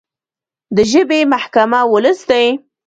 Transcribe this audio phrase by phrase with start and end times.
[0.75, 2.45] د ژبې محکمه ولس دی.